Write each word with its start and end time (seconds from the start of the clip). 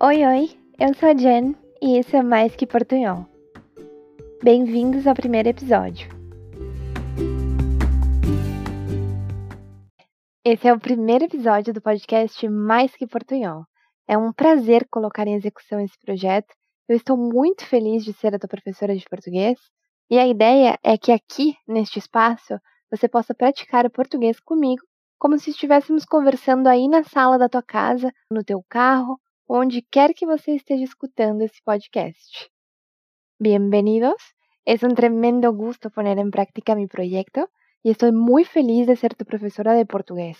Oi, 0.00 0.24
oi, 0.24 0.50
eu 0.78 0.94
sou 0.94 1.08
a 1.08 1.12
Jen 1.12 1.56
e 1.82 1.98
isso 1.98 2.16
é 2.16 2.22
Mais 2.22 2.54
Que 2.54 2.64
Portunhol. 2.64 3.26
Bem-vindos 4.40 5.08
ao 5.08 5.14
primeiro 5.14 5.48
episódio. 5.48 6.08
Esse 10.44 10.68
é 10.68 10.72
o 10.72 10.78
primeiro 10.78 11.24
episódio 11.24 11.74
do 11.74 11.82
podcast 11.82 12.48
Mais 12.48 12.94
Que 12.94 13.08
Portunhol. 13.08 13.64
É 14.06 14.16
um 14.16 14.32
prazer 14.32 14.86
colocar 14.88 15.26
em 15.26 15.34
execução 15.34 15.80
esse 15.80 15.98
projeto. 15.98 16.54
Eu 16.88 16.94
estou 16.94 17.16
muito 17.16 17.66
feliz 17.66 18.04
de 18.04 18.12
ser 18.12 18.32
a 18.32 18.38
tua 18.38 18.48
professora 18.48 18.94
de 18.94 19.04
português 19.10 19.58
e 20.08 20.16
a 20.16 20.28
ideia 20.28 20.78
é 20.84 20.96
que 20.96 21.10
aqui, 21.10 21.56
neste 21.66 21.98
espaço, 21.98 22.56
você 22.88 23.08
possa 23.08 23.34
praticar 23.34 23.84
o 23.84 23.90
português 23.90 24.38
comigo, 24.38 24.82
como 25.18 25.36
se 25.40 25.50
estivéssemos 25.50 26.04
conversando 26.04 26.68
aí 26.68 26.86
na 26.86 27.02
sala 27.02 27.36
da 27.36 27.48
tua 27.48 27.64
casa, 27.64 28.12
no 28.30 28.44
teu 28.44 28.64
carro 28.68 29.18
onde 29.48 29.80
quer 29.80 30.12
que 30.12 30.26
você 30.26 30.54
esteja 30.56 30.84
escutando 30.84 31.42
esse 31.42 31.62
podcast. 31.62 32.50
Bienvenidos, 33.38 34.36
es 34.66 34.82
un 34.82 34.94
tremendo 34.94 35.54
gusto 35.54 35.88
poner 35.88 36.18
en 36.18 36.30
práctica 36.30 36.74
mi 36.74 36.86
proyecto 36.86 37.48
y 37.82 37.90
estoy 37.90 38.12
muy 38.12 38.44
feliz 38.44 38.86
de 38.86 38.96
ser 38.96 39.14
tu 39.14 39.24
profesora 39.24 39.72
de 39.72 39.86
portugués. 39.86 40.36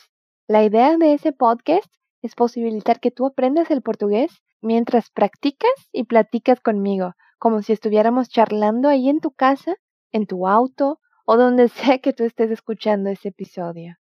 La 0.46 0.62
idea 0.62 0.94
de 0.98 1.14
ese 1.14 1.32
podcast 1.32 1.90
es 2.20 2.34
posibilitar 2.34 3.00
que 3.00 3.10
tú 3.10 3.24
aprendas 3.24 3.70
el 3.70 3.80
portugués 3.80 4.42
mientras 4.60 5.08
practicas 5.08 5.72
y 5.90 6.04
platicas 6.04 6.60
conmigo, 6.60 7.14
como 7.38 7.62
si 7.62 7.72
estuviéramos 7.72 8.28
charlando 8.28 8.90
ahí 8.90 9.08
en 9.08 9.20
tu 9.20 9.30
casa, 9.30 9.76
en 10.12 10.26
tu 10.26 10.46
auto 10.46 11.00
o 11.24 11.38
donde 11.38 11.68
sea 11.68 11.98
que 11.98 12.12
tú 12.12 12.24
estés 12.24 12.50
escuchando 12.50 13.08
ese 13.08 13.28
episodio. 13.28 13.96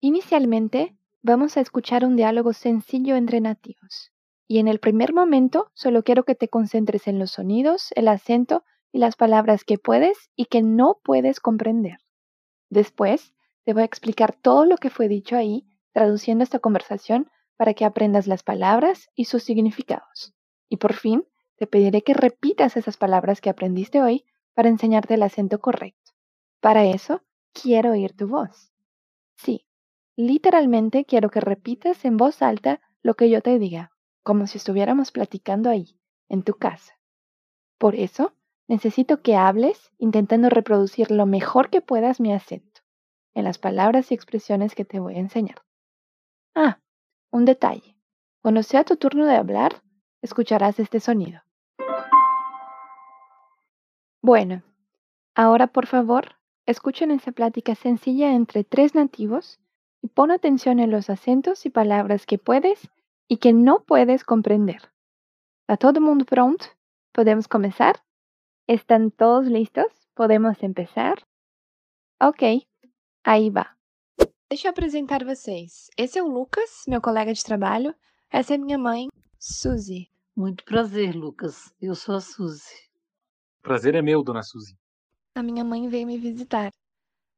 Inicialmente, 0.00 0.96
Vamos 1.24 1.56
a 1.56 1.60
escuchar 1.60 2.04
un 2.04 2.16
diálogo 2.16 2.52
sencillo 2.52 3.14
entre 3.14 3.40
nativos. 3.40 4.10
Y 4.48 4.58
en 4.58 4.66
el 4.66 4.80
primer 4.80 5.14
momento 5.14 5.70
solo 5.72 6.02
quiero 6.02 6.24
que 6.24 6.34
te 6.34 6.48
concentres 6.48 7.06
en 7.06 7.20
los 7.20 7.30
sonidos, 7.30 7.92
el 7.94 8.08
acento 8.08 8.64
y 8.90 8.98
las 8.98 9.14
palabras 9.14 9.62
que 9.62 9.78
puedes 9.78 10.30
y 10.34 10.46
que 10.46 10.62
no 10.62 10.98
puedes 11.04 11.38
comprender. 11.38 11.98
Después 12.70 13.34
te 13.64 13.72
voy 13.72 13.82
a 13.82 13.86
explicar 13.86 14.34
todo 14.34 14.64
lo 14.64 14.76
que 14.78 14.90
fue 14.90 15.06
dicho 15.06 15.36
ahí, 15.36 15.64
traduciendo 15.92 16.42
esta 16.42 16.58
conversación 16.58 17.30
para 17.56 17.72
que 17.74 17.84
aprendas 17.84 18.26
las 18.26 18.42
palabras 18.42 19.08
y 19.14 19.26
sus 19.26 19.44
significados. 19.44 20.34
Y 20.68 20.78
por 20.78 20.92
fin, 20.92 21.24
te 21.54 21.68
pediré 21.68 22.02
que 22.02 22.14
repitas 22.14 22.76
esas 22.76 22.96
palabras 22.96 23.40
que 23.40 23.48
aprendiste 23.48 24.02
hoy 24.02 24.24
para 24.54 24.70
enseñarte 24.70 25.14
el 25.14 25.22
acento 25.22 25.60
correcto. 25.60 26.10
Para 26.58 26.84
eso, 26.84 27.22
quiero 27.52 27.92
oír 27.92 28.12
tu 28.16 28.26
voz. 28.26 28.72
Sí, 29.36 29.66
Literalmente 30.16 31.06
quiero 31.06 31.30
que 31.30 31.40
repitas 31.40 32.04
en 32.04 32.18
voz 32.18 32.42
alta 32.42 32.80
lo 33.02 33.14
que 33.14 33.30
yo 33.30 33.40
te 33.40 33.58
diga, 33.58 33.92
como 34.22 34.46
si 34.46 34.58
estuviéramos 34.58 35.10
platicando 35.10 35.70
ahí, 35.70 35.98
en 36.28 36.42
tu 36.42 36.54
casa. 36.54 36.98
Por 37.78 37.94
eso, 37.94 38.34
necesito 38.68 39.22
que 39.22 39.36
hables 39.36 39.90
intentando 39.98 40.50
reproducir 40.50 41.10
lo 41.10 41.24
mejor 41.24 41.70
que 41.70 41.80
puedas 41.80 42.20
mi 42.20 42.32
acento, 42.32 42.82
en 43.34 43.44
las 43.44 43.58
palabras 43.58 44.10
y 44.10 44.14
expresiones 44.14 44.74
que 44.74 44.84
te 44.84 45.00
voy 45.00 45.14
a 45.14 45.20
enseñar. 45.20 45.62
Ah, 46.54 46.78
un 47.30 47.46
detalle. 47.46 47.96
Cuando 48.42 48.62
sea 48.62 48.84
tu 48.84 48.96
turno 48.96 49.24
de 49.24 49.36
hablar, 49.36 49.82
escucharás 50.20 50.78
este 50.78 51.00
sonido. 51.00 51.40
Bueno, 54.20 54.62
ahora 55.34 55.68
por 55.68 55.86
favor, 55.86 56.36
escuchen 56.66 57.10
esa 57.10 57.32
plática 57.32 57.74
sencilla 57.74 58.34
entre 58.34 58.62
tres 58.62 58.94
nativos 58.94 59.61
y 60.02 60.08
pon 60.08 60.30
atención 60.30 60.80
en 60.80 60.90
los 60.90 61.08
acentos 61.08 61.64
y 61.64 61.70
palabras 61.70 62.26
que 62.26 62.36
puedes 62.36 62.90
y 63.28 63.36
que 63.38 63.52
no 63.52 63.84
puedes 63.84 64.24
comprender. 64.24 64.82
¿Está 65.62 65.76
todo 65.76 66.00
el 66.00 66.04
mundo 66.04 66.24
pronto? 66.24 66.66
¿Podemos 67.12 67.48
comenzar? 67.48 68.02
¿Están 68.66 69.10
todos 69.10 69.46
listos? 69.46 69.86
¿Podemos 70.14 70.62
empezar? 70.62 71.26
Ok, 72.20 72.66
aí 73.24 73.48
vá. 73.48 73.76
Deixa 74.50 74.68
eu 74.68 74.70
apresentar 74.70 75.24
vocês. 75.24 75.88
Esse 75.96 76.18
é 76.18 76.22
o 76.22 76.28
Lucas, 76.28 76.84
meu 76.86 77.00
colega 77.00 77.32
de 77.32 77.42
trabalho. 77.42 77.94
Essa 78.30 78.54
é 78.54 78.58
minha 78.58 78.76
mãe, 78.76 79.08
Suzy. 79.38 80.10
Muito 80.36 80.64
prazer, 80.64 81.14
Lucas. 81.14 81.74
Eu 81.80 81.94
sou 81.94 82.16
a 82.16 82.20
Suzy. 82.20 82.90
Prazer 83.62 83.94
é 83.94 84.02
meu, 84.02 84.22
dona 84.22 84.42
Suzy. 84.42 84.76
A 85.34 85.42
minha 85.42 85.64
mãe 85.64 85.88
veio 85.88 86.06
me 86.06 86.18
visitar. 86.18 86.70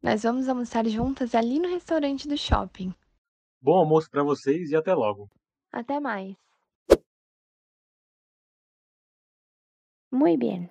Nós 0.04 0.22
vamos 0.22 0.50
almoçar 0.50 0.86
juntas 0.86 1.34
ali 1.34 1.58
no 1.58 1.66
restaurante 1.66 2.28
do 2.28 2.36
shopping. 2.36 2.94
Bom 3.58 3.78
almoço 3.78 4.10
para 4.10 4.22
vocês 4.22 4.70
e 4.70 4.76
até 4.76 4.92
logo. 4.92 5.30
Até 5.72 5.98
mais. 5.98 6.36
Muy 10.12 10.36
bien. 10.36 10.68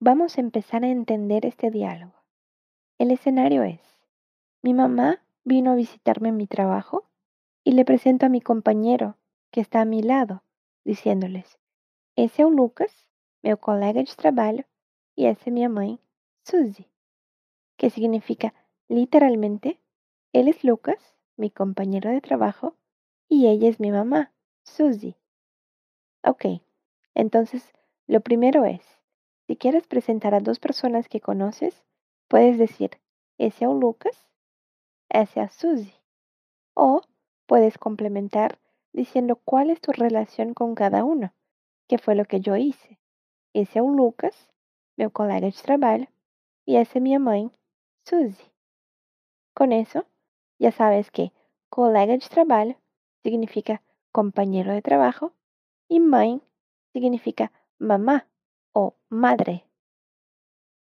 Vamos 0.00 0.36
a 0.36 0.40
empezar 0.40 0.82
a 0.82 0.88
entender 0.88 1.46
este 1.46 1.70
diálogo. 1.70 2.12
El 2.98 3.12
escenario 3.12 3.62
es, 3.62 3.80
mi 4.64 4.74
mamá 4.74 5.22
vino 5.44 5.70
a 5.70 5.76
visitarme 5.76 6.30
en 6.30 6.36
mi 6.36 6.48
trabajo 6.48 7.08
y 7.62 7.70
le 7.70 7.84
presento 7.84 8.26
a 8.26 8.28
mi 8.28 8.40
compañero 8.40 9.16
que 9.52 9.60
está 9.60 9.82
a 9.82 9.84
mi 9.84 10.02
lado, 10.02 10.42
diciéndoles, 10.84 11.56
esse 12.16 12.42
é 12.42 12.46
o 12.46 12.50
Lucas, 12.50 13.06
meu 13.44 13.56
colega 13.58 14.02
de 14.02 14.16
trabalho, 14.16 14.64
e 15.16 15.26
essa 15.26 15.50
é 15.50 15.52
minha 15.52 15.68
mãe, 15.68 16.00
Suzy 16.42 16.90
que 17.76 17.90
significa 17.90 18.54
literalmente, 18.88 19.80
él 20.32 20.48
es 20.48 20.64
Lucas, 20.64 21.16
mi 21.36 21.50
compañero 21.50 22.10
de 22.10 22.20
trabajo, 22.20 22.76
y 23.28 23.48
ella 23.48 23.68
es 23.68 23.80
mi 23.80 23.90
mamá, 23.90 24.32
Susie. 24.62 25.16
Ok, 26.22 26.44
entonces 27.14 27.72
lo 28.06 28.20
primero 28.20 28.64
es, 28.64 28.82
si 29.46 29.56
quieres 29.56 29.86
presentar 29.86 30.34
a 30.34 30.40
dos 30.40 30.58
personas 30.58 31.08
que 31.08 31.20
conoces, 31.20 31.84
puedes 32.28 32.58
decir, 32.58 32.98
ese 33.38 33.64
es 33.64 33.70
Lucas, 33.70 34.28
ese 35.08 35.40
es 35.42 35.52
Susie. 35.52 35.94
O 36.74 37.02
puedes 37.46 37.78
complementar 37.78 38.58
diciendo 38.92 39.36
cuál 39.36 39.70
es 39.70 39.80
tu 39.80 39.92
relación 39.92 40.54
con 40.54 40.74
cada 40.74 41.04
uno, 41.04 41.32
que 41.86 41.98
fue 41.98 42.14
lo 42.14 42.24
que 42.24 42.40
yo 42.40 42.56
hice. 42.56 42.98
Ese 43.52 43.78
es 43.78 43.84
Lucas, 43.84 44.50
mi 44.96 45.08
colega 45.10 45.40
de 45.40 45.52
trabajo, 45.52 46.06
y 46.64 46.76
esa 46.76 46.98
es 46.98 47.02
mi 47.02 47.16
mamá, 47.16 47.50
Suzy. 48.08 48.52
Con 49.52 49.72
eso, 49.72 50.06
ya 50.60 50.70
sabes 50.70 51.10
que 51.10 51.32
colega 51.68 52.12
de 52.12 52.20
trabajo 52.20 52.76
significa 53.24 53.82
compañero 54.12 54.72
de 54.72 54.80
trabajo 54.80 55.32
y 55.88 55.98
mãe 55.98 56.40
significa 56.92 57.50
mamá 57.78 58.28
o 58.72 58.94
madre. 59.08 59.64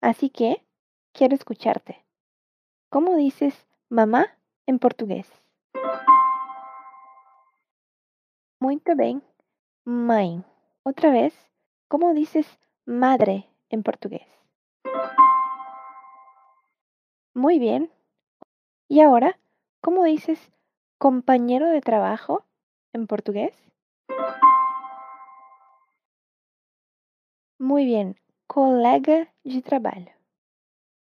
Así 0.02 0.28
que 0.28 0.66
quiero 1.12 1.34
escucharte. 1.34 2.04
¿Cómo 2.90 3.16
dices 3.16 3.66
mamá 3.88 4.36
en 4.66 4.78
portugués? 4.78 5.26
Muito 8.60 8.94
bem, 8.96 9.22
mãe. 9.84 10.44
Otra 10.82 11.10
vez, 11.10 11.32
¿cómo 11.88 12.12
dices 12.12 12.46
madre 12.84 13.48
en 13.70 13.82
portugués? 13.82 14.43
Muy 17.36 17.58
bien. 17.58 17.90
Y 18.88 19.00
ahora, 19.00 19.40
¿cómo 19.80 20.04
dices 20.04 20.52
compañero 20.98 21.66
de 21.68 21.80
trabajo 21.80 22.44
en 22.92 23.08
portugués? 23.08 23.52
Muy 27.58 27.84
bien, 27.86 28.20
colega 28.46 29.32
de 29.42 29.62
trabajo. 29.62 30.06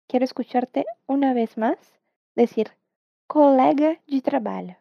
Quiero 0.07 0.23
escucharte 0.23 0.85
una 1.07 1.33
vez 1.33 1.57
más 1.57 1.77
decir 2.35 2.71
colega 3.27 3.99
de 4.07 4.21
trabajo. 4.21 4.77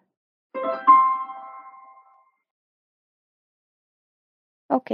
Ok. 4.69 4.93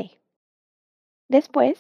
Después, 1.29 1.79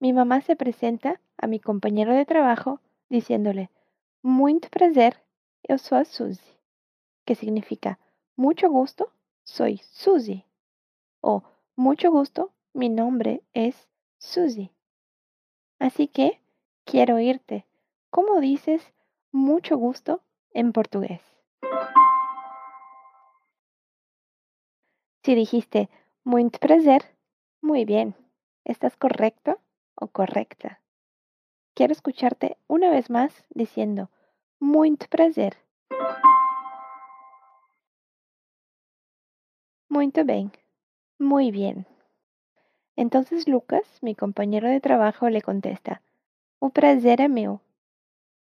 mi 0.00 0.12
mamá 0.12 0.40
se 0.40 0.56
presenta 0.56 1.20
a 1.38 1.46
mi 1.46 1.60
compañero 1.60 2.12
de 2.12 2.26
trabajo 2.26 2.80
diciéndole, 3.08 3.70
Muito 4.22 4.68
prazer, 4.68 5.18
eu 5.66 5.78
sou 5.78 5.96
a 5.96 6.04
Suzy, 6.04 6.44
que 7.24 7.34
significa 7.34 7.98
mucho 8.36 8.68
gusto, 8.68 9.10
soy 9.42 9.78
Suzy. 9.78 10.44
O 11.22 11.40
mucho 11.74 12.10
gusto, 12.10 12.52
mi 12.74 12.90
nombre 12.90 13.42
es 13.54 13.88
Suzy. 14.18 14.70
Así 15.78 16.06
que 16.06 16.38
quiero 16.84 17.14
oírte. 17.14 17.64
¿Cómo 18.10 18.40
dices 18.40 18.92
mucho 19.32 19.78
gusto 19.78 20.22
en 20.52 20.72
portugués? 20.72 21.22
Si 25.24 25.34
dijiste 25.34 25.88
muito 26.24 26.58
prazer, 26.58 27.16
muy 27.62 27.86
bien. 27.86 28.14
¿Estás 28.66 28.98
correcto 28.98 29.60
o 29.94 30.08
correcta? 30.08 30.82
Quiero 31.80 31.94
escucharte 31.94 32.58
una 32.68 32.90
vez 32.90 33.08
más 33.08 33.32
diciendo 33.54 34.10
muito 34.58 35.06
prazer. 35.08 35.56
Muito 39.88 40.26
bem. 40.26 40.50
Muy 41.18 41.50
bien. 41.50 41.86
Entonces 42.96 43.48
Lucas, 43.48 43.86
mi 44.02 44.14
compañero 44.14 44.68
de 44.68 44.82
trabajo, 44.82 45.30
le 45.30 45.40
contesta, 45.40 46.02
O 46.58 46.68
prazer 46.68 47.22
é 47.22 47.28
meu. 47.28 47.60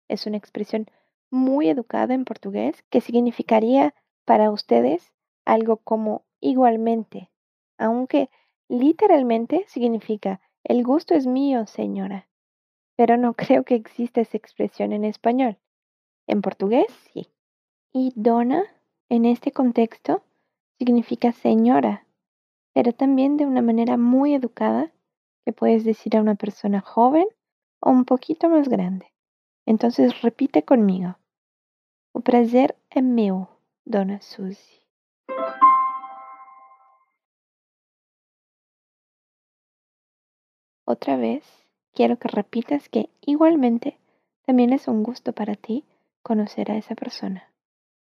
Es 0.06 0.26
una 0.26 0.36
expresión 0.36 0.90
muy 1.30 1.70
educada 1.70 2.12
en 2.12 2.26
portugués 2.26 2.84
que 2.90 3.00
significaría 3.00 3.94
para 4.26 4.50
ustedes 4.50 5.14
algo 5.46 5.78
como 5.78 6.26
igualmente, 6.40 7.30
aunque 7.78 8.28
literalmente 8.68 9.64
significa 9.66 10.42
el 10.62 10.84
gusto 10.84 11.14
es 11.14 11.26
mío, 11.26 11.66
señora. 11.66 12.28
Pero 12.96 13.16
no 13.16 13.34
creo 13.34 13.64
que 13.64 13.74
exista 13.74 14.20
esa 14.20 14.36
expresión 14.36 14.92
en 14.92 15.04
español. 15.04 15.58
En 16.26 16.42
portugués, 16.42 16.86
sí. 17.12 17.28
Y 17.92 18.12
dona, 18.14 18.64
en 19.08 19.24
este 19.24 19.52
contexto, 19.52 20.22
significa 20.78 21.32
señora, 21.32 22.06
pero 22.72 22.92
también 22.92 23.36
de 23.36 23.46
una 23.46 23.62
manera 23.62 23.96
muy 23.96 24.34
educada 24.34 24.92
que 25.44 25.52
puedes 25.52 25.84
decir 25.84 26.16
a 26.16 26.20
una 26.20 26.34
persona 26.34 26.80
joven 26.80 27.26
o 27.80 27.90
un 27.90 28.04
poquito 28.04 28.48
más 28.48 28.68
grande. 28.68 29.12
Entonces 29.66 30.22
repite 30.22 30.64
conmigo. 30.64 31.16
O 32.12 32.20
prazer 32.20 32.76
é 32.90 33.00
meu, 33.00 33.48
dona 33.84 34.20
Suzy. 34.20 34.82
Otra 40.86 41.16
vez, 41.16 41.63
quiero 41.94 42.18
que 42.18 42.28
repitas 42.28 42.88
que 42.88 43.08
igualmente 43.20 43.98
también 44.44 44.72
es 44.72 44.88
un 44.88 45.02
gusto 45.02 45.32
para 45.32 45.54
ti 45.54 45.84
conocer 46.22 46.70
a 46.70 46.76
esa 46.76 46.94
persona. 46.94 47.50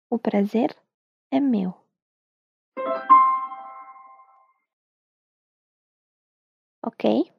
O 0.09 0.17
prazer 0.17 0.75
é 1.29 1.39
meu. 1.39 1.75
Ok? 6.81 7.31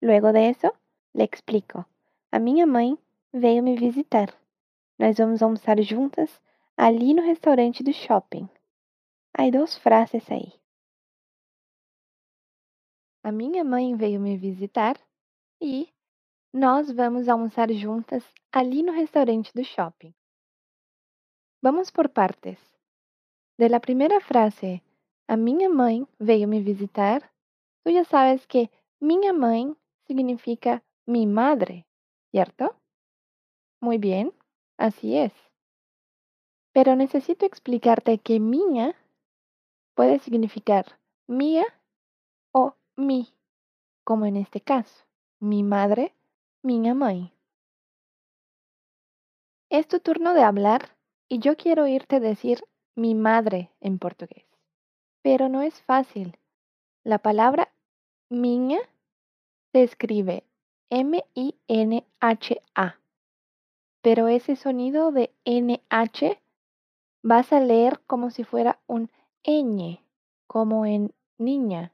Luego 0.00 0.32
de 0.32 0.50
eso, 0.50 0.74
le 1.14 1.24
explico. 1.24 1.86
A 2.30 2.38
minha 2.38 2.66
mãe 2.66 2.98
veio 3.32 3.62
me 3.62 3.76
visitar. 3.76 4.34
Nós 4.98 5.16
vamos 5.16 5.42
almoçar 5.42 5.80
juntas 5.82 6.30
ali 6.76 7.14
no 7.14 7.22
restaurante 7.22 7.82
do 7.82 7.92
shopping. 7.92 8.48
Há 9.32 9.50
duas 9.50 9.76
frases 9.76 10.30
aí. 10.30 10.52
A 13.22 13.32
minha 13.32 13.64
mãe 13.64 13.96
veio 13.96 14.20
me 14.20 14.36
visitar 14.36 14.96
e 15.64 15.88
nós 16.52 16.92
vamos 16.92 17.26
almoçar 17.26 17.72
juntas 17.72 18.22
ali 18.52 18.82
no 18.82 18.92
restaurante 18.92 19.50
do 19.54 19.64
shopping. 19.64 20.14
Vamos 21.62 21.90
por 21.90 22.10
partes. 22.10 22.58
De 23.58 23.68
la 23.70 23.80
primeira 23.80 24.20
frase, 24.20 24.82
a 25.26 25.36
minha 25.38 25.70
mãe 25.70 26.06
veio 26.20 26.46
me 26.46 26.60
visitar, 26.60 27.32
tú 27.82 27.90
ya 27.90 28.04
sabes 28.04 28.44
que 28.46 28.70
minha 29.00 29.32
mãe 29.32 29.74
significa 30.06 30.82
mi 31.06 31.26
madre, 31.26 31.86
¿cierto? 32.30 32.76
Muy 33.80 33.96
bien, 33.96 34.34
así 34.76 35.16
es. 35.16 35.32
Pero 36.74 36.94
necesito 36.94 37.46
explicarte 37.46 38.18
que 38.18 38.38
mía 38.38 38.94
puede 39.94 40.18
significar 40.18 41.00
mía 41.26 41.64
o 42.52 42.74
mi, 42.96 43.32
como 44.04 44.26
en 44.26 44.36
este 44.36 44.60
caso, 44.60 45.06
mi 45.44 45.62
madre, 45.62 46.14
minha 46.62 46.94
mãe. 46.94 47.30
Es 49.68 49.86
tu 49.86 50.00
turno 50.00 50.32
de 50.32 50.42
hablar 50.42 50.96
y 51.28 51.38
yo 51.38 51.58
quiero 51.58 51.82
oírte 51.82 52.18
decir 52.18 52.64
mi 52.94 53.14
madre 53.14 53.70
en 53.80 53.98
portugués. 53.98 54.46
Pero 55.20 55.50
no 55.50 55.60
es 55.60 55.82
fácil. 55.82 56.38
La 57.02 57.18
palabra 57.18 57.70
minha 58.30 58.78
se 59.72 59.82
escribe 59.82 60.44
M-I-N-H-A. 60.88 61.38
Pero 64.00 64.28
ese 64.28 64.56
sonido 64.56 65.12
de 65.12 65.30
NH 65.44 66.40
vas 67.22 67.52
a 67.52 67.60
leer 67.60 68.00
como 68.06 68.30
si 68.30 68.44
fuera 68.44 68.80
un 68.86 69.10
ñ, 69.44 70.00
como 70.46 70.86
en 70.86 71.12
niña. 71.36 71.92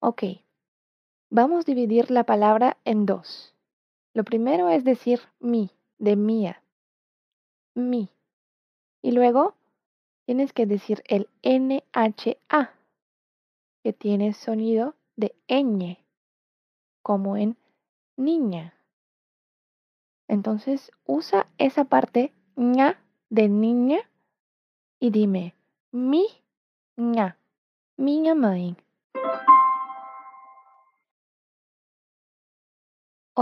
Ok, 0.00 0.24
vamos 1.32 1.60
a 1.60 1.64
dividir 1.64 2.10
la 2.10 2.24
palabra 2.24 2.76
en 2.84 3.06
dos. 3.06 3.54
Lo 4.12 4.22
primero 4.22 4.68
es 4.68 4.84
decir 4.84 5.20
mi, 5.40 5.70
de 5.98 6.14
mía, 6.14 6.62
mi. 7.74 8.10
Y 9.00 9.12
luego 9.12 9.54
tienes 10.26 10.52
que 10.52 10.66
decir 10.66 11.02
el 11.06 11.30
NHA, 11.42 12.74
que 13.82 13.92
tiene 13.94 14.34
sonido 14.34 14.94
de 15.16 15.34
ñ, 15.48 15.96
como 17.02 17.38
en 17.38 17.56
niña. 18.16 18.74
Entonces 20.28 20.92
usa 21.06 21.48
esa 21.56 21.84
parte 21.84 22.34
ña 22.56 23.02
de 23.30 23.48
niña 23.48 23.98
y 25.00 25.10
dime 25.10 25.54
mi 25.92 26.26
ña, 26.96 27.38
minha 27.96 28.34
mãe. 28.34 28.76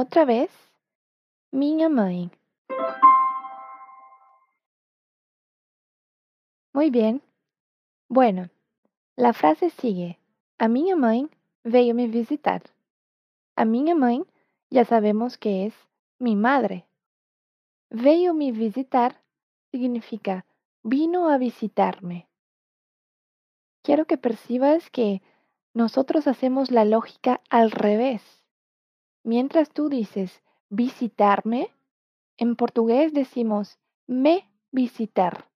Otra 0.03 0.25
vez, 0.25 0.51
minha 1.53 1.91
mãe. 1.91 2.31
Muy 6.73 6.89
bien. 6.89 7.21
Bueno, 8.09 8.49
la 9.15 9.35
frase 9.35 9.69
sigue. 9.69 10.19
A 10.59 10.69
minha 10.69 10.97
mãe 10.97 11.29
veio 11.65 11.95
me 11.95 12.07
visitar. 12.07 12.63
A 13.57 13.67
minha 13.67 13.95
mãe 13.95 14.25
ya 14.71 14.87
sabemos 14.87 15.37
que 15.37 15.67
es 15.67 15.75
mi 16.19 16.35
madre. 16.35 16.87
Veio 17.91 18.33
me 18.33 18.53
visitar 18.53 19.21
significa 19.71 20.47
vino 20.83 21.29
a 21.29 21.37
visitarme. 21.37 22.27
Quiero 23.83 24.07
que 24.07 24.17
percibas 24.17 24.89
que 24.89 25.21
nosotros 25.75 26.27
hacemos 26.27 26.71
la 26.71 26.87
lógica 26.87 27.43
al 27.51 27.71
revés. 27.71 28.40
Mientras 29.23 29.71
tú 29.71 29.89
dices 29.89 30.43
visitarme, 30.69 31.71
en 32.37 32.57
portugués 32.57 33.13
decimos 33.13 33.79
me 34.07 34.51
visitar. 34.71 35.51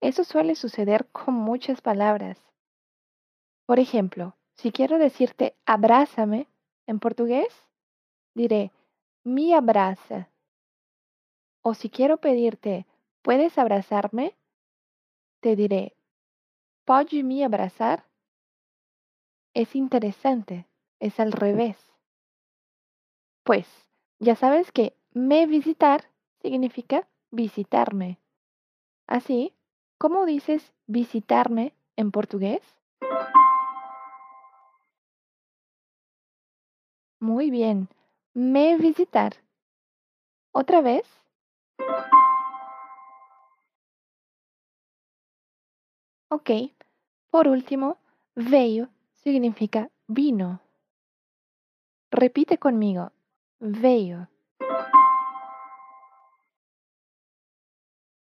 Eso 0.00 0.24
suele 0.24 0.54
suceder 0.54 1.08
con 1.12 1.34
muchas 1.34 1.80
palabras. 1.80 2.38
Por 3.66 3.78
ejemplo, 3.78 4.36
si 4.54 4.72
quiero 4.72 4.98
decirte 4.98 5.56
abrázame 5.64 6.48
en 6.86 6.98
portugués, 6.98 7.68
diré 8.34 8.72
mi 9.24 9.54
abraza. 9.54 10.28
O 11.62 11.74
si 11.74 11.88
quiero 11.88 12.16
pedirte, 12.18 12.86
¿puedes 13.22 13.56
abrazarme? 13.56 14.36
Te 15.40 15.54
diré, 15.54 15.96
¿pode 16.84 17.22
me 17.22 17.44
abrazar? 17.44 18.04
Es 19.54 19.76
interesante, 19.76 20.66
es 20.98 21.20
al 21.20 21.32
revés. 21.32 21.91
Pues, 23.44 23.66
ya 24.20 24.36
sabes 24.36 24.70
que 24.70 24.94
me 25.12 25.46
visitar 25.46 26.04
significa 26.40 27.08
visitarme. 27.30 28.18
Así, 29.06 29.52
¿cómo 29.98 30.26
dices 30.26 30.72
visitarme 30.86 31.74
en 31.96 32.12
portugués? 32.12 32.62
Muy 37.18 37.50
bien, 37.50 37.88
me 38.32 38.76
visitar. 38.76 39.34
¿Otra 40.52 40.80
vez? 40.80 41.04
Ok. 46.28 46.50
Por 47.30 47.48
último, 47.48 47.98
veio 48.34 48.88
significa 49.12 49.90
vino. 50.06 50.60
Repite 52.10 52.58
conmigo. 52.58 53.10
Veio. 53.64 54.28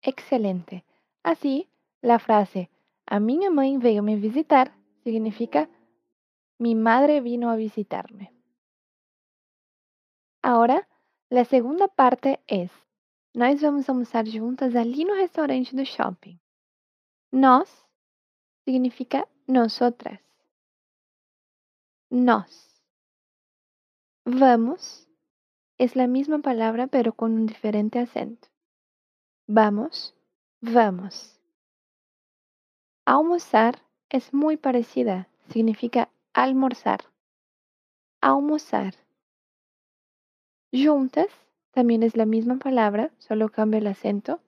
Excelente. 0.01 0.83
Así, 1.23 1.69
la 2.01 2.19
frase 2.19 2.69
a 3.07 3.21
minha 3.21 3.49
mãe 3.49 3.77
veio 3.79 4.03
me 4.03 4.17
visitar 4.17 4.71
significa 5.01 5.69
mi 6.59 6.75
madre 6.75 7.21
vino 7.21 7.49
a 7.49 7.55
visitarme. 7.55 8.33
Ahora, 10.43 10.85
la 11.29 11.45
segunda 11.45 11.87
parte 11.87 12.41
es 12.45 12.69
nós 13.33 13.61
vamos 13.61 13.89
almoçar 13.89 14.27
juntas 14.27 14.75
ali 14.75 15.05
no 15.05 15.15
restaurante 15.15 15.73
do 15.73 15.85
shopping. 15.85 16.37
Nós 17.31 17.69
significa 18.65 19.25
nosotras. 19.47 20.19
Nos. 22.11 22.83
Vamos 24.25 25.08
es 25.79 25.95
la 25.95 26.07
misma 26.07 26.39
palabra 26.39 26.85
pero 26.87 27.13
con 27.13 27.33
un 27.33 27.47
diferente 27.47 27.97
acento. 27.97 28.47
Vamos, 29.47 30.13
vamos. 30.61 31.39
Almoçar 33.05 33.81
es 34.09 34.33
muy 34.33 34.57
parecida. 34.57 35.27
Significa 35.47 36.09
almorzar. 36.33 36.99
Almorzar. 38.21 38.93
Juntas 40.71 41.29
también 41.71 42.03
es 42.03 42.15
la 42.15 42.25
misma 42.25 42.57
palabra, 42.57 43.11
solo 43.17 43.49
cambia 43.49 43.79
el 43.79 43.87
acento. 43.87 44.41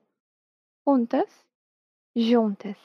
Juntas, 0.84 1.46
juntas. 2.14 2.76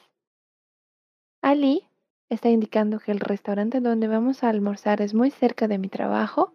Ali 1.42 1.86
está 2.28 2.48
indicando 2.48 2.98
que 2.98 3.12
el 3.12 3.20
restaurante 3.20 3.80
donde 3.80 4.08
vamos 4.08 4.42
a 4.42 4.48
almorzar 4.48 5.02
es 5.02 5.14
muy 5.14 5.30
cerca 5.30 5.68
de 5.68 5.78
mi 5.78 5.88
trabajo. 5.88 6.52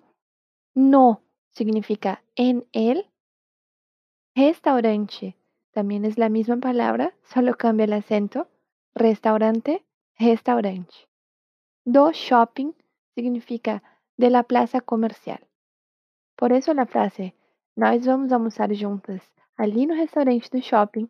No 0.75 1.21
significa 1.53 2.23
en 2.35 2.65
el. 2.71 3.09
Restaurante 4.35 5.35
también 5.71 6.05
es 6.05 6.17
la 6.17 6.29
misma 6.29 6.57
palabra, 6.57 7.13
solo 7.23 7.55
cambia 7.55 7.85
el 7.85 7.93
acento. 7.93 8.47
Restaurante, 8.95 9.85
restaurante. 10.19 10.93
Do 11.85 12.11
shopping 12.11 12.73
significa 13.15 13.83
de 14.17 14.29
la 14.29 14.43
plaza 14.43 14.81
comercial. 14.81 15.47
Por 16.35 16.51
eso 16.53 16.73
la 16.73 16.85
frase 16.85 17.35
nós 17.75 18.05
vamos 18.05 18.31
almoçar 18.31 18.69
juntas 18.73 19.21
ali 19.57 19.85
no 19.85 19.95
restaurante 19.95 20.49
do 20.51 20.59
shopping 20.59 21.07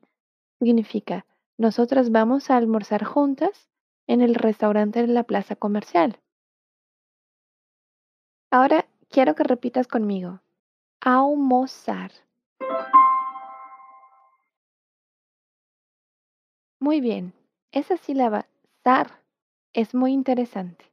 significa 0.59 1.25
nosotras 1.57 2.09
vamos 2.09 2.49
a 2.49 2.57
almorzar 2.57 3.03
juntas 3.03 3.69
en 4.07 4.21
el 4.21 4.35
restaurante 4.35 5.01
de 5.01 5.07
la 5.07 5.23
plaza 5.23 5.55
comercial. 5.55 6.19
Ahora 8.51 8.85
quiero 9.13 9.35
que 9.35 9.43
repitas 9.43 9.87
conmigo. 9.87 10.41
Almorzar. 10.99 12.11
Muy 16.79 16.99
bien. 16.99 17.33
Esa 17.71 17.95
sílaba 17.97 18.47
zar 18.83 19.21
es 19.71 19.93
muy 19.93 20.11
interesante. 20.11 20.85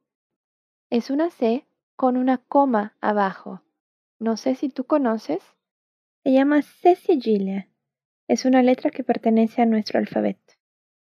Es 0.91 1.11
una 1.11 1.31
C 1.31 1.67
con 1.97 2.17
una 2.17 2.39
coma 2.39 2.95
abajo. 3.01 3.63
No 4.19 4.37
sé 4.37 4.55
si 4.55 4.69
tú 4.69 4.85
conoces. 4.85 5.43
Se 6.23 6.33
llama 6.33 6.61
C 6.61 6.97
sigilla. 6.97 7.69
Es 8.29 8.45
una 8.45 8.63
letra 8.63 8.91
que 8.91 9.03
pertenece 9.03 9.63
a 9.63 9.67
nuestro 9.67 9.99
alfabeto. 9.99 10.55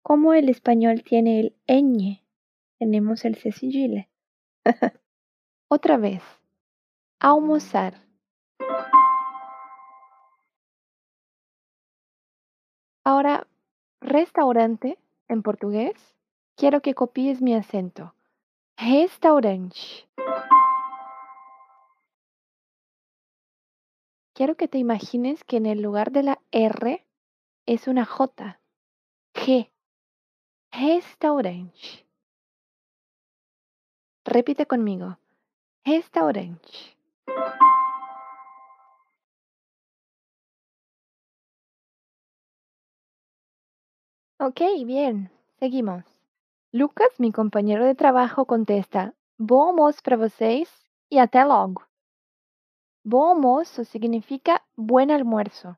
Como 0.02 0.34
el 0.34 0.50
español 0.50 1.04
tiene 1.04 1.40
el 1.40 1.56
ñ, 1.68 2.24
tenemos 2.80 3.24
el 3.24 3.36
C 3.36 3.52
sigilla. 3.52 4.10
Otra 5.70 5.98
vez. 5.98 6.22
Almorzar. 7.26 8.06
Ahora, 13.06 13.48
restaurante 14.02 15.00
en 15.30 15.42
portugués. 15.42 15.94
Quiero 16.58 16.82
que 16.82 16.94
copies 16.94 17.42
mi 17.42 17.56
acento. 17.56 18.14
Restaurante. 18.76 19.78
Quiero 24.34 24.58
que 24.58 24.68
te 24.68 24.78
imagines 24.78 25.46
que 25.46 25.56
en 25.56 25.66
el 25.66 25.82
lugar 25.82 26.12
de 26.12 26.24
la 26.24 26.42
R 26.52 27.06
es 27.66 27.88
una 27.88 28.04
J. 28.04 28.60
G. 29.34 29.72
Restaurante. 30.74 32.06
Repite 34.26 34.66
conmigo. 34.66 35.18
Restaurante. 35.86 36.93
Ok, 44.40 44.60
bien. 44.86 45.32
Seguimos. 45.60 46.04
Lucas, 46.74 47.08
mi 47.18 47.32
compañero 47.32 47.86
de 47.86 47.96
trabajo, 47.96 48.46
contesta: 48.46 49.14
Bom 49.38 49.70
almoço 49.70 50.02
para 50.04 50.18
vocês 50.18 50.70
e 51.10 51.18
até 51.20 51.46
logo. 51.46 51.84
Bom 53.06 53.30
almoço 53.32 53.86
significa 53.86 54.62
buen 54.76 55.12
almuerzo, 55.12 55.78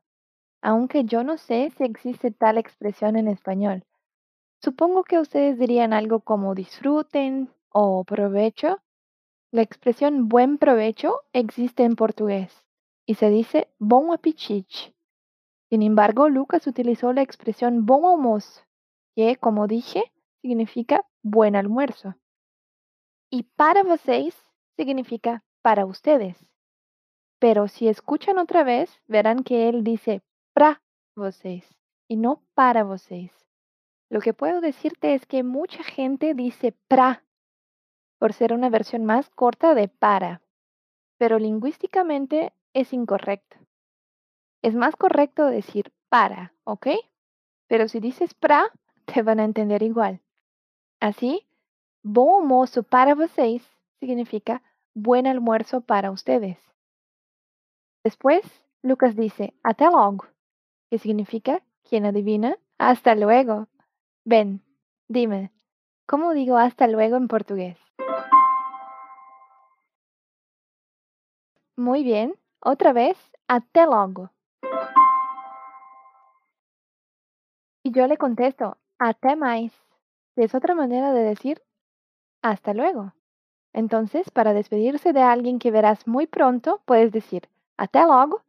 aunque 0.62 1.04
yo 1.04 1.22
no 1.22 1.36
sé 1.38 1.70
si 1.76 1.84
existe 1.84 2.30
tal 2.30 2.58
expresión 2.58 3.16
en 3.16 3.28
español. 3.28 3.84
Supongo 4.62 5.04
que 5.04 5.18
ustedes 5.20 5.58
dirían 5.58 5.92
algo 5.92 6.20
como 6.20 6.54
disfruten 6.54 7.50
o 7.70 8.04
provecho. 8.04 8.80
La 9.56 9.62
expresión 9.62 10.28
buen 10.28 10.58
provecho 10.58 11.22
existe 11.32 11.84
en 11.84 11.96
portugués 11.96 12.52
y 13.06 13.14
se 13.14 13.30
dice 13.30 13.70
bom 13.78 14.12
apetite. 14.12 14.94
Sin 15.70 15.80
embargo, 15.80 16.28
Lucas 16.28 16.66
utilizó 16.66 17.14
la 17.14 17.22
expresión 17.22 17.86
bom 17.86 18.06
almoço, 18.06 18.60
que, 19.14 19.36
como 19.36 19.66
dije, 19.66 20.12
significa 20.42 21.06
buen 21.22 21.56
almuerzo. 21.56 22.16
Y 23.30 23.44
para 23.44 23.82
vocês 23.82 24.36
significa 24.76 25.42
para 25.62 25.86
ustedes. 25.86 26.36
Pero 27.38 27.66
si 27.66 27.88
escuchan 27.88 28.36
otra 28.36 28.62
vez, 28.62 29.00
verán 29.08 29.42
que 29.42 29.70
él 29.70 29.82
dice 29.82 30.20
pra 30.52 30.82
vocês 31.14 31.64
y 32.08 32.18
no 32.18 32.42
para 32.52 32.84
vocês. 32.84 33.32
Lo 34.10 34.20
que 34.20 34.34
puedo 34.34 34.60
decirte 34.60 35.14
es 35.14 35.24
que 35.24 35.42
mucha 35.42 35.82
gente 35.82 36.34
dice 36.34 36.74
pra 36.88 37.22
por 38.18 38.32
ser 38.32 38.52
una 38.52 38.70
versión 38.70 39.04
más 39.04 39.28
corta 39.30 39.74
de 39.74 39.88
para, 39.88 40.40
pero 41.18 41.38
lingüísticamente 41.38 42.52
es 42.72 42.92
incorrecto. 42.92 43.56
Es 44.62 44.74
más 44.74 44.96
correcto 44.96 45.46
decir 45.46 45.92
para, 46.08 46.52
¿ok? 46.64 46.88
Pero 47.68 47.88
si 47.88 48.00
dices 48.00 48.34
pra, 48.34 48.64
te 49.04 49.22
van 49.22 49.40
a 49.40 49.44
entender 49.44 49.82
igual. 49.82 50.20
Así, 51.00 51.46
bom 52.02 52.40
almoço 52.40 52.82
para 52.82 53.14
vocês 53.14 53.62
significa 54.00 54.62
buen 54.94 55.26
almuerzo 55.26 55.82
para 55.82 56.10
ustedes. 56.10 56.58
Después, 58.02 58.42
Lucas 58.82 59.16
dice 59.16 59.52
até 59.62 59.84
logo, 59.84 60.26
que 60.90 60.98
significa, 60.98 61.62
¿quién 61.82 62.06
adivina? 62.06 62.56
Hasta 62.78 63.14
luego. 63.14 63.68
Ven, 64.24 64.62
dime, 65.08 65.52
¿cómo 66.06 66.32
digo 66.32 66.56
hasta 66.56 66.86
luego 66.86 67.16
en 67.16 67.28
portugués? 67.28 67.85
Muy 71.76 72.02
bien, 72.02 72.34
otra 72.60 72.94
vez, 72.94 73.18
até 73.48 73.84
logo. 73.84 74.30
Y 77.82 77.92
yo 77.92 78.06
le 78.06 78.16
contesto, 78.16 78.78
até 78.98 79.36
mais, 79.36 79.72
es 80.36 80.54
otra 80.54 80.74
manera 80.74 81.12
de 81.12 81.22
decir 81.22 81.62
hasta 82.42 82.72
luego. 82.72 83.12
Entonces, 83.74 84.30
para 84.30 84.54
despedirse 84.54 85.12
de 85.12 85.20
alguien 85.20 85.58
que 85.58 85.70
verás 85.70 86.06
muy 86.06 86.26
pronto, 86.26 86.80
puedes 86.86 87.12
decir 87.12 87.48
até 87.76 88.00
logo, 88.06 88.42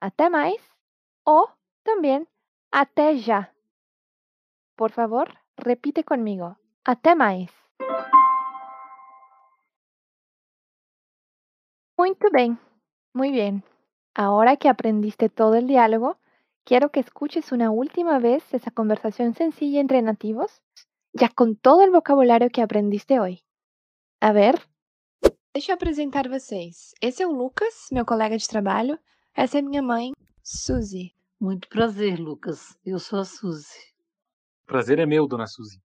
até 0.00 0.28
mais 0.28 0.60
o 1.24 1.48
también 1.84 2.28
até 2.72 3.18
ya. 3.18 3.54
Por 4.74 4.90
favor, 4.90 5.38
repite 5.56 6.02
conmigo. 6.02 6.58
Até 6.84 7.14
mais. 7.14 7.50
Muito 11.98 12.30
bem. 12.30 12.56
Muy 13.12 13.32
bien. 13.32 13.64
Ahora 14.14 14.56
que 14.56 14.68
aprendiste 14.68 15.28
todo 15.28 15.56
el 15.56 15.66
diálogo, 15.66 16.16
quiero 16.64 16.90
que 16.90 17.00
escuches 17.00 17.50
una 17.50 17.72
última 17.72 18.20
vez 18.20 18.54
esa 18.54 18.70
conversación 18.70 19.34
sencilla 19.34 19.80
entre 19.80 20.00
nativos, 20.00 20.62
ya 21.12 21.28
con 21.28 21.56
todo 21.56 21.82
el 21.82 21.90
vocabulario 21.90 22.50
que 22.50 22.62
aprendiste 22.62 23.18
hoy. 23.18 23.42
A 24.20 24.30
ver. 24.30 24.62
Deixa 25.52 25.72
eu 25.72 25.74
apresentar 25.74 26.28
vocês. 26.28 26.94
Esse 27.00 27.24
é 27.24 27.26
o 27.26 27.32
Lucas, 27.32 27.88
meu 27.90 28.06
colega 28.06 28.38
de 28.38 28.46
trabalho. 28.46 28.96
Essa 29.34 29.58
é 29.58 29.62
minha 29.62 29.82
mãe, 29.82 30.12
Suzy. 30.40 31.16
Muito 31.40 31.68
prazer, 31.68 32.20
Lucas. 32.20 32.78
Eu 32.86 33.00
sou 33.00 33.18
a 33.18 33.24
Suzy. 33.24 33.92
Prazer 34.66 35.00
é 35.00 35.06
meu, 35.06 35.26
dona 35.26 35.48
Suzy. 35.48 35.82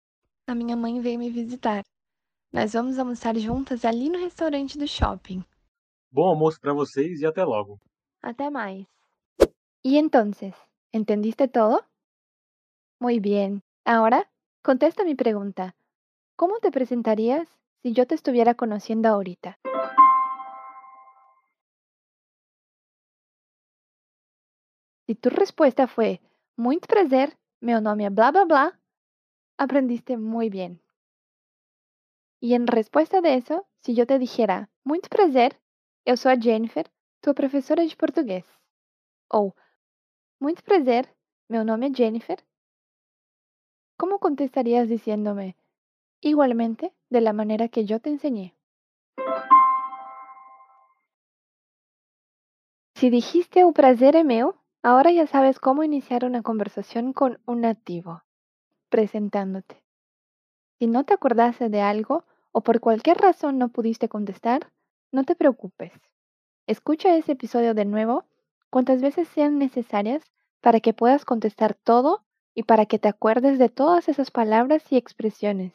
A 0.47 0.55
minha 0.55 0.77
mãe 0.77 1.01
veio 1.01 1.19
me 1.19 1.31
visitar. 1.31 1.83
Nós 2.53 2.75
vamos 2.75 2.97
almoçar 2.97 3.37
juntas 3.37 3.85
ali 3.85 4.09
no 4.09 4.19
restaurante 4.21 4.79
do 4.79 4.87
shopping. 4.87 5.45
Bom 6.17 6.29
almoço 6.29 6.59
para 6.59 6.73
vocês 6.73 7.21
e 7.21 7.27
até 7.27 7.45
logo. 7.45 7.79
Até 8.23 8.49
mais. 8.49 8.87
Y 9.85 9.99
entonces, 9.99 10.55
¿entendiste 10.91 11.47
todo? 11.47 11.85
Muy 12.99 13.21
bien. 13.21 13.63
Ahora, 13.85 14.27
contesta 14.63 15.05
mi 15.05 15.15
pregunta. 15.15 15.77
¿Cómo 16.35 16.59
te 16.61 16.71
presentarías 16.71 17.47
si 17.83 17.93
yo 17.93 18.07
te 18.07 18.15
estuviera 18.15 18.55
conociendo 18.55 19.11
ahorita? 19.11 19.59
Si 25.07 25.17
tu 25.17 25.29
respuesta 25.29 25.87
fue 25.87 26.23
muito 26.57 26.89
prazer, 26.89 27.37
meu 27.61 27.83
nome 27.83 28.07
é 28.07 28.11
bla 28.11 28.31
bla 28.31 28.47
bla, 28.47 28.81
aprendiste 29.59 30.17
muy 30.17 30.49
bien. 30.49 30.81
Y 32.41 32.55
en 32.55 32.67
respuesta 32.67 33.21
de 33.21 33.35
eso, 33.35 33.67
si 33.83 33.95
yo 33.95 34.07
te 34.07 34.19
dijera 34.19 34.71
muito 34.83 35.11
prazer, 35.11 35.61
eu 36.07 36.17
sou 36.17 36.33
Jennifer, 36.41 36.87
tua 37.21 37.35
professora 37.35 37.87
de 37.87 37.97
português. 37.97 38.47
Ou 39.31 39.55
muito 40.41 40.63
prazer, 40.65 41.05
meu 41.49 41.65
nome 41.65 41.91
é 41.91 41.95
Jennifer. 41.95 42.39
¿Cómo 43.99 44.19
contestarías 44.19 44.89
diciéndome 44.89 45.57
igualmente 46.21 46.93
de 47.11 47.21
la 47.21 47.33
manera 47.33 47.69
que 47.69 47.85
yo 47.85 48.01
te 48.01 48.11
enseñé. 48.11 48.55
Si 52.95 53.11
dijiste 53.11 53.65
o 53.65 53.73
prazer 53.73 54.17
é 54.17 54.25
meu, 54.25 54.55
ahora 54.83 55.11
ya 55.13 55.27
sabes 55.27 55.61
cómo 55.61 55.85
iniciar 55.85 56.25
una 56.25 56.43
conversación 56.43 57.13
con 57.13 57.39
un 57.45 57.61
nativo, 57.61 58.23
presentándote. 58.89 59.83
Si 60.79 60.87
no 60.87 61.05
te 61.05 61.15
acordaste 61.15 61.69
de 61.69 61.83
algo 61.83 62.25
o 62.53 62.63
por 62.63 62.81
cualquier 62.81 63.19
razón 63.19 63.59
no 63.59 63.69
pudiste 63.69 64.09
contestar, 64.09 64.73
no 65.17 65.25
te 65.25 65.35
preocupes. 65.35 65.93
Escucha 66.67 67.17
ese 67.17 67.33
episodio 67.33 67.73
de 67.73 67.87
nuevo 67.87 68.27
cuantas 68.69 69.01
veces 69.01 69.27
sean 69.29 69.59
necesarias 69.59 70.23
para 70.61 70.81
que 70.81 70.93
puedas 70.93 71.25
contestar 71.25 71.73
todo 71.73 72.27
y 72.55 72.65
para 72.65 72.85
que 72.85 72.99
te 72.99 73.09
acuerdes 73.09 73.59
de 73.59 73.71
todas 73.71 74.11
esas 74.11 74.31
palabras 74.31 74.85
y 74.93 74.99
expresiones. 74.99 75.73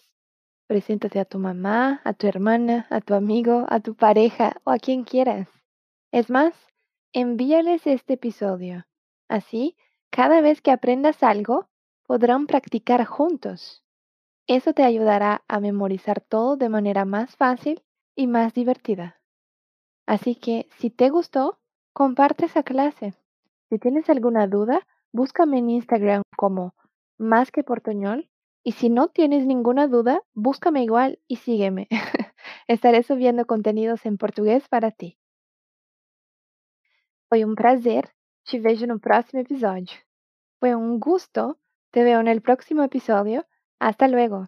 Preséntate 0.67 1.19
a 1.19 1.25
tu 1.25 1.39
mamá, 1.39 2.01
a 2.03 2.13
tu 2.13 2.27
hermana, 2.27 2.85
a 2.91 3.01
tu 3.01 3.15
amigo, 3.15 3.65
a 3.69 3.79
tu 3.79 3.95
pareja 3.95 4.61
o 4.63 4.69
a 4.69 4.77
quien 4.77 5.05
quieras. 5.05 5.47
Es 6.11 6.29
más, 6.29 6.53
envíales 7.11 7.87
este 7.87 8.13
episodio. 8.13 8.85
Así, 9.27 9.75
cada 10.11 10.41
vez 10.41 10.61
que 10.61 10.69
aprendas 10.69 11.23
algo, 11.23 11.67
podrán 12.05 12.45
practicar 12.45 13.03
juntos. 13.05 13.83
Eso 14.45 14.73
te 14.73 14.83
ayudará 14.83 15.43
a 15.47 15.59
memorizar 15.59 16.21
todo 16.21 16.57
de 16.57 16.69
manera 16.69 17.05
más 17.05 17.35
fácil 17.35 17.81
y 18.15 18.27
más 18.27 18.53
divertida. 18.53 19.20
Así 20.05 20.35
que, 20.35 20.67
si 20.77 20.89
te 20.89 21.09
gustó, 21.09 21.59
comparte 21.93 22.45
esa 22.45 22.63
clase. 22.63 23.13
Si 23.69 23.79
tienes 23.79 24.09
alguna 24.09 24.47
duda, 24.47 24.85
búscame 25.11 25.59
en 25.59 25.69
Instagram 25.69 26.23
como 26.35 26.75
más 27.17 27.51
que 27.51 27.63
portoñol 27.63 28.29
y 28.63 28.73
si 28.73 28.89
no 28.89 29.07
tienes 29.07 29.45
ninguna 29.45 29.87
duda, 29.87 30.21
búscame 30.33 30.83
igual 30.83 31.19
y 31.27 31.37
sígueme. 31.37 31.87
Estaré 32.67 33.03
subiendo 33.03 33.45
contenidos 33.45 34.05
en 34.05 34.17
portugués 34.17 34.67
para 34.67 34.91
ti. 34.91 35.17
Foi 37.29 37.45
um 37.45 37.55
prazer. 37.55 38.11
Te 38.43 38.59
vejo 38.59 38.85
no 38.85 38.99
próximo 38.99 39.41
episódio. 39.41 39.97
Foi 40.59 40.75
um 40.75 40.99
gusto. 40.99 41.57
Te 41.91 42.03
veo 42.03 42.19
en 42.19 42.27
el 42.27 42.41
próximo 42.41 42.83
episodio. 42.83 43.45
Hasta 43.79 44.07
luego. 44.07 44.47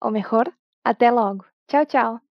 O 0.00 0.10
mejor, 0.10 0.58
até 0.84 1.10
logo. 1.10 1.46
Tchau, 1.68 1.86
tchau. 1.86 2.23